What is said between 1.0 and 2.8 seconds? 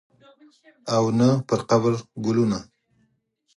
نه پرقبر ګلونه